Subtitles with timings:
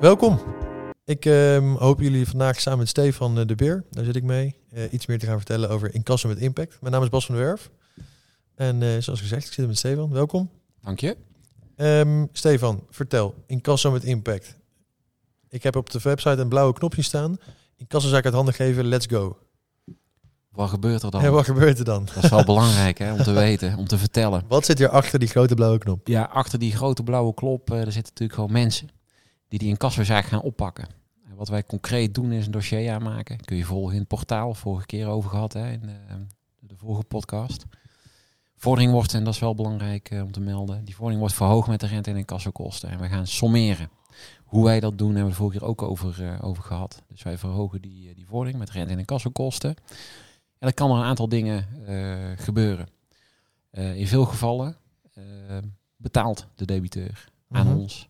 [0.00, 0.40] Welkom.
[1.04, 4.54] Ik ehm, hoop jullie vandaag samen met Stefan eh, de Beer, daar zit ik mee,
[4.70, 6.76] eh, iets meer te gaan vertellen over incasso met impact.
[6.80, 7.70] Mijn naam is Bas van der Werf.
[8.54, 10.10] En eh, zoals gezegd, ik zit met Stefan.
[10.10, 10.50] Welkom.
[10.82, 11.16] Dank je.
[11.76, 13.34] Ehm, Stefan, vertel.
[13.46, 14.56] Incasso met impact.
[15.48, 17.36] Ik heb op de website een blauwe knopje staan.
[17.76, 19.38] Incassozaak uit handen geven, let's go.
[20.52, 21.22] Wat gebeurt er dan?
[21.22, 22.08] En wat gebeurt er dan?
[22.14, 24.44] Dat is wel belangrijk hè, om te weten, om te vertellen.
[24.48, 26.06] Wat zit hier achter die grote blauwe knop?
[26.06, 28.88] Ja, achter die grote blauwe klop, eh, er zitten natuurlijk gewoon mensen
[29.48, 30.88] die die incassozaak gaan oppakken.
[31.28, 33.40] En wat wij concreet doen is een dossier aanmaken.
[33.44, 35.96] Kun je volgen in het portaal, vorige keer over gehad hè, in de,
[36.60, 37.64] de vorige podcast.
[38.56, 41.68] Vordering wordt, en dat is wel belangrijk eh, om te melden, die vordering wordt verhoogd
[41.68, 42.88] met de rente en incassokosten.
[42.90, 43.90] En we gaan sommeren.
[44.44, 47.02] Hoe wij dat doen hebben we de vorige keer ook over, eh, over gehad.
[47.08, 49.70] Dus wij verhogen die, eh, die vordering met rente en incassokosten.
[49.70, 49.76] En
[50.58, 51.66] dan kan er een aantal dingen
[52.36, 52.88] gebeuren.
[53.70, 54.76] In veel gevallen
[55.96, 57.76] betaalt de debiteur aan Mhm.
[57.76, 58.08] ons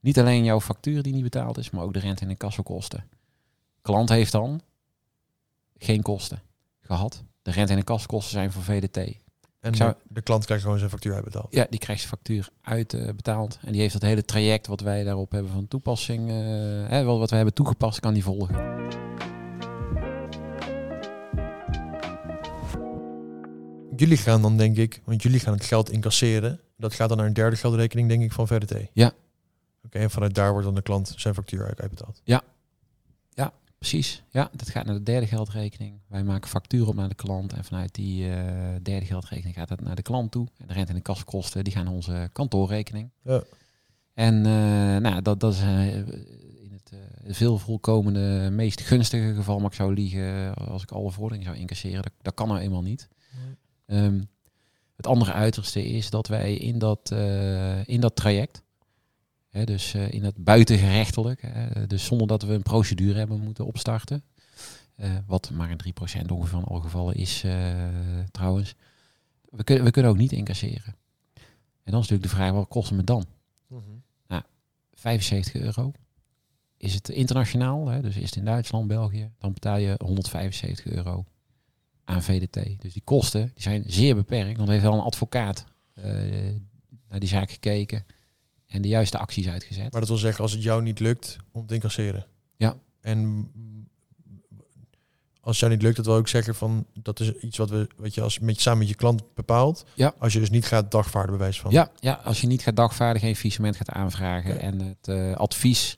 [0.00, 3.04] niet alleen jouw factuur die niet betaald is, maar ook de rente en incassokosten.
[3.82, 4.60] Klant heeft dan
[5.78, 6.42] geen kosten
[6.80, 7.22] gehad.
[7.42, 8.96] De rente en incassokosten zijn voor VDT.
[9.60, 11.46] En zou- de, de klant krijgt gewoon zijn factuur uitbetaald.
[11.54, 13.58] Ja, die krijgt zijn factuur uitbetaald.
[13.64, 16.34] en die heeft dat hele traject wat wij daarop hebben van toepassing, eh,
[16.88, 18.78] hè, wel wat we hebben toegepast, kan die volgen.
[23.96, 26.60] Jullie gaan dan denk ik, want jullie gaan het geld incasseren.
[26.76, 28.74] Dat gaat dan naar een derde geldrekening denk ik van VRT.
[28.92, 29.12] Ja.
[29.84, 32.20] Oké, en vanuit daar wordt dan de klant zijn factuur uit- uitbetaald.
[33.80, 36.00] Precies, ja, dat gaat naar de derde geldrekening.
[36.08, 38.44] Wij maken factuur op naar de klant en vanuit die eh,
[38.82, 40.46] derde geldrekening gaat het naar de klant toe.
[40.58, 43.10] En de rente en de kassakosten die gaan naar onze kantoorrekening.
[43.22, 43.42] Ja.
[44.14, 46.92] En eh, nou, dat, dat is eh, in het
[47.24, 52.02] veel voorkomende, meest gunstige geval, maar ik zou liegen als ik alle vorderingen zou incasseren.
[52.02, 53.08] Dat, dat kan nou eenmaal niet.
[53.86, 54.20] Ehm,
[54.96, 57.10] het andere uiterste is dat wij in dat,
[57.84, 58.62] in dat traject,
[59.50, 64.22] dus eh, in het buitengerechtelijk, hè, dus zonder dat we een procedure hebben moeten opstarten,
[64.94, 67.88] eh, wat maar een 3% ongeveer van alle gevallen is eh,
[68.30, 68.74] trouwens,
[69.48, 70.96] we, kunnen we kunnen ook niet incasseren.
[71.82, 73.24] En dan is natuurlijk de vraag, wat kost het me dan?
[75.00, 75.92] 75 euro.
[76.76, 81.24] Is het internationaal, hè, dus is het in Duitsland, België, dan betaal je 175 euro
[82.04, 82.80] aan VDT.
[82.80, 86.04] Dus die kosten die zijn zeer beperkt, want er heeft wel een advocaat eh,
[87.08, 88.04] naar die zaak gekeken
[88.70, 89.92] en de juiste acties uitgezet.
[89.92, 92.26] Maar dat wil zeggen, als het jou niet lukt om te incasseren.
[92.56, 92.76] Ja.
[93.00, 93.50] En
[95.40, 97.88] als het jou niet lukt, dat wil ook zeggen van dat is iets wat we,
[97.96, 99.84] wat je als met samen met je klant bepaalt.
[99.94, 100.14] Ja.
[100.18, 101.70] Als je dus niet gaat dagvaarden, bewijs van.
[101.70, 104.60] Ja, ja, als je niet gaat dagvaarden, geen faillissement gaat aanvragen Ja.
[104.60, 105.94] en het eh, advies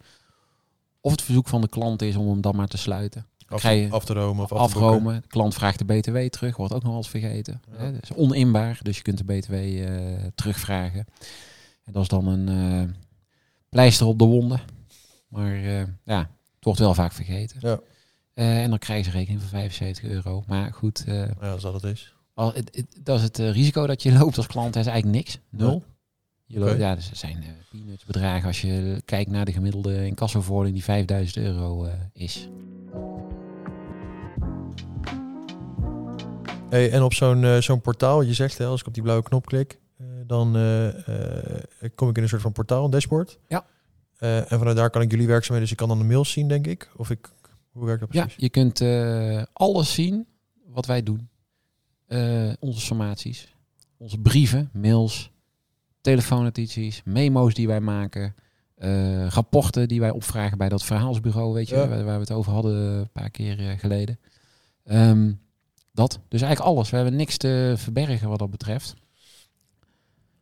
[1.00, 3.27] of het verzoek van de klant is om hem dan maar te sluiten.
[3.47, 4.59] Af, je af te romen of af.
[4.59, 7.61] Afromen, de klant vraagt de BTW terug, wordt ook nog wel eens vergeten.
[7.71, 7.77] Ja.
[7.78, 11.06] Hè, dat is oninbaar, dus je kunt de BTW eh, terugvragen.
[11.84, 12.94] En dat is dan een eh,
[13.69, 14.60] pleister op de wonden.
[15.28, 16.19] Maar eh, ja,
[16.54, 17.56] het wordt wel vaak vergeten.
[17.60, 17.81] Ja.
[18.34, 20.43] Eh, en dan krijgen ze rekening van 75 euro.
[20.47, 22.15] Maar goed, Ja, als dat het is.
[22.34, 24.72] al, het, het- dat is het risico dat je loopt als klant.
[24.75, 25.38] Dat is eigenlijk niks.
[25.50, 25.84] Nul.
[26.44, 26.78] Je loopt.
[26.78, 31.44] Ja, dus er zijn peanuts bedragen als je kijkt naar de gemiddelde incassovordering die 5000
[31.44, 32.49] euro is.
[36.70, 39.47] Hey, en op zo'n zo'n portaal, je zegt hè, als ik op die blauwe knop
[39.47, 39.78] klik,
[40.27, 41.62] dan eh, eh,
[41.94, 43.38] kom ik in een soort van portaal, een dashboard.
[43.49, 43.65] Ja.
[44.16, 46.49] Eh, en vanuit daar kan ik jullie werkzaamheden, dus ik kan dan de mails zien,
[46.49, 46.91] denk ik.
[46.97, 47.28] Of ik,
[47.72, 48.43] hoe werkt dat Ja, precies?
[48.43, 48.81] je kunt
[49.53, 50.27] alles zien
[50.66, 51.28] wat wij doen.
[52.61, 53.55] Onze sommaties,
[53.97, 55.31] onze brieven, mails,
[56.00, 58.35] telefoonnotities, memo's die wij maken,
[59.29, 61.88] rapporten die wij opvragen bij dat verhaalsbureau, weet je, Ja.
[61.88, 64.19] waar, waar we het over hadden een paar keer geleden.
[64.85, 65.32] Ehm,
[65.93, 66.20] dat.
[66.29, 66.91] Dus eigenlijk alles.
[66.91, 68.94] We hebben niks te verbergen wat dat betreft.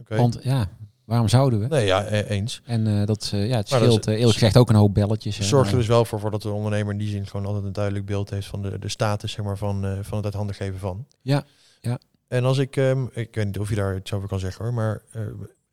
[0.09, 0.69] Want ja,
[1.05, 1.67] waarom zouden we?
[1.67, 2.61] Nee, ja, eh, eens.
[2.65, 5.39] En eh, dat, eh, ja, het scheelt eh, eerlijk gezegd ook een hoop belletjes.
[5.39, 7.65] hè, Zorgt er dus wel voor, voor dat de ondernemer in die zin gewoon altijd
[7.65, 10.55] een duidelijk beeld heeft van de, de status zeg maar, van, van het uit handen
[10.55, 11.07] geven van.
[11.21, 11.45] Ja,
[11.81, 11.99] ja.
[12.29, 14.75] En als ik, ehm, ik weet niet of je daar iets over kan zeggen hoor,
[14.75, 15.03] maar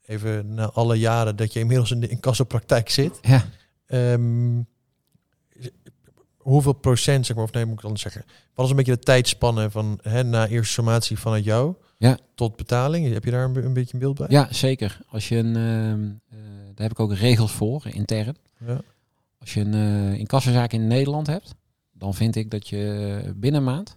[0.05, 3.45] even na alle jaren dat je inmiddels in de incassopraktijk zit, Ja.
[3.85, 4.61] ehm,
[6.37, 8.99] hoeveel procent, zeg maar, of nee, moet ik anders zeggen, wat is een beetje de
[8.99, 12.17] tijdspanne van hè, na eerste sommatie vanuit jou Ja.
[12.35, 13.13] tot betaling?
[13.13, 14.27] Heb je daar een, een beetje een beeld bij?
[14.29, 14.99] Ja, zeker.
[15.07, 18.35] Als je een, ehm, eh, daar heb ik ook regels voor, intern.
[18.65, 18.81] Ja.
[19.39, 21.55] Als je een uh, incassozaak in Nederland hebt,
[21.91, 23.95] dan vind ik dat je binnen een maand,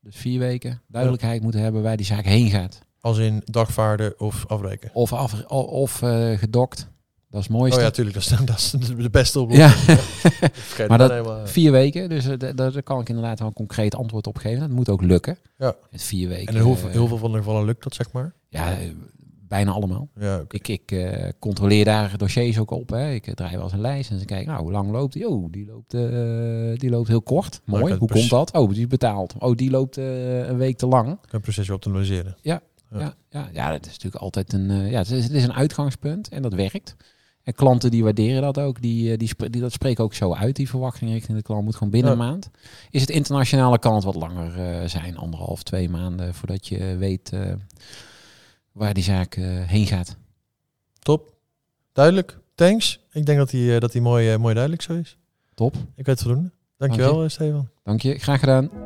[0.00, 2.80] dus vier weken, duidelijkheid moet hebben waar die zaak heen gaat.
[3.00, 4.90] Als in dagvaarden of afbreken?
[4.92, 6.88] Of, af, of uh, gedokt.
[7.34, 7.78] Dat is het mooiste.
[7.78, 8.14] Oh ja, tuurlijk.
[8.14, 10.00] Dat is, dat is de beste oplossing.
[10.76, 10.86] Ja.
[10.88, 14.26] maar dat helemaal, vier weken, dus uh, daar kan ik inderdaad wel een concreet antwoord
[14.26, 14.60] op geven.
[14.60, 15.38] Dat moet ook lukken.
[15.58, 15.74] Ja.
[15.90, 16.46] Met vier weken.
[16.46, 18.34] En heel, heel veel van de gevallen lukt dat, zeg maar?
[18.48, 18.76] Ja,
[19.48, 20.08] bijna allemaal.
[20.14, 20.44] Ja, okay.
[20.48, 22.90] Ik, ik uh, controleer daar dossiers ook op.
[22.90, 23.10] Hè.
[23.10, 25.28] Ik draai wel eens een lijst en ze kijken, nou, hoe lang loopt die?
[25.28, 27.60] Oh, die loopt, uh, die loopt heel kort.
[27.64, 27.94] Mooi.
[27.94, 28.52] Hoe komt dat?
[28.52, 29.34] Oh, die betaalt.
[29.38, 31.06] Oh, die loopt uh, een week te lang.
[31.06, 32.36] Kan een procesje optimaliseren.
[32.42, 32.60] Ja.
[32.90, 33.00] Ja.
[33.00, 36.28] Ja, ja, ja, dat is natuurlijk altijd een, ja, het is, het is een uitgangspunt
[36.28, 36.96] en dat werkt.
[37.44, 40.68] En klanten die waarderen dat ook, die, die, die dat spreken ook zo uit, die
[40.68, 42.50] verwachting richting de klant moet gewoon binnen een maand.
[42.90, 47.52] Is het internationale kant wat langer uh, zijn, anderhalf, twee maanden, voordat je weet uh,
[48.72, 50.16] waar die zaak uh, heen gaat.
[50.98, 51.32] Top.
[51.92, 52.38] Duidelijk.
[52.54, 53.00] Thanks.
[53.12, 55.18] Ik denk dat die, dat die mooi, mooi duidelijk zo is.
[55.54, 55.74] Top.
[55.74, 56.50] Ik weet het voldoende.
[56.76, 57.28] Dankjewel, Dank je.
[57.28, 57.68] Stefan.
[57.82, 58.18] Dank je.
[58.18, 58.83] Graag gedaan.